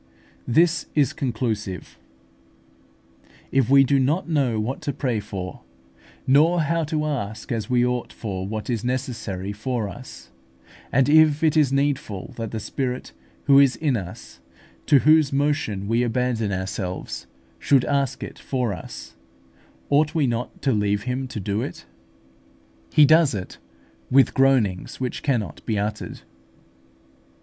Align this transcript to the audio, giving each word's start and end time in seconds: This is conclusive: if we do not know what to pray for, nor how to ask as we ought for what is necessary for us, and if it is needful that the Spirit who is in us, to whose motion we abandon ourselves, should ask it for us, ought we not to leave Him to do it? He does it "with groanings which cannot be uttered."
This 0.47 0.87
is 0.95 1.13
conclusive: 1.13 1.99
if 3.51 3.69
we 3.69 3.83
do 3.83 3.99
not 3.99 4.27
know 4.27 4.59
what 4.59 4.81
to 4.81 4.93
pray 4.93 5.19
for, 5.19 5.61
nor 6.25 6.61
how 6.61 6.83
to 6.85 7.05
ask 7.05 7.51
as 7.51 7.69
we 7.69 7.85
ought 7.85 8.11
for 8.11 8.47
what 8.47 8.67
is 8.67 8.83
necessary 8.83 9.51
for 9.53 9.87
us, 9.87 10.31
and 10.91 11.07
if 11.07 11.43
it 11.43 11.55
is 11.55 11.71
needful 11.71 12.33
that 12.37 12.49
the 12.49 12.59
Spirit 12.59 13.11
who 13.43 13.59
is 13.59 13.75
in 13.75 13.95
us, 13.95 14.39
to 14.87 15.01
whose 15.01 15.31
motion 15.31 15.87
we 15.87 16.01
abandon 16.01 16.51
ourselves, 16.51 17.27
should 17.59 17.85
ask 17.85 18.23
it 18.23 18.39
for 18.39 18.73
us, 18.73 19.13
ought 19.91 20.15
we 20.15 20.25
not 20.25 20.63
to 20.63 20.71
leave 20.71 21.03
Him 21.03 21.27
to 21.27 21.39
do 21.39 21.61
it? 21.61 21.85
He 22.91 23.05
does 23.05 23.35
it 23.35 23.59
"with 24.09 24.33
groanings 24.33 24.99
which 24.99 25.21
cannot 25.21 25.63
be 25.67 25.77
uttered." 25.77 26.21